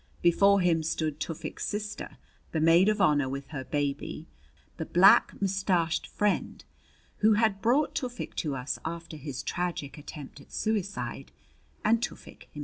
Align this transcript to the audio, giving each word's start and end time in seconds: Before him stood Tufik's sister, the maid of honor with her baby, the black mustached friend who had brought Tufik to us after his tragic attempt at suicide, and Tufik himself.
Before 0.23 0.61
him 0.61 0.81
stood 0.81 1.19
Tufik's 1.19 1.63
sister, 1.63 2.17
the 2.53 2.59
maid 2.59 2.89
of 2.89 2.99
honor 2.99 3.29
with 3.29 3.49
her 3.49 3.63
baby, 3.63 4.25
the 4.77 4.85
black 4.87 5.39
mustached 5.39 6.07
friend 6.07 6.65
who 7.17 7.33
had 7.33 7.61
brought 7.61 7.93
Tufik 7.93 8.33
to 8.37 8.55
us 8.55 8.79
after 8.83 9.15
his 9.15 9.43
tragic 9.43 9.99
attempt 9.99 10.41
at 10.41 10.51
suicide, 10.51 11.31
and 11.85 12.01
Tufik 12.01 12.47
himself. 12.51 12.59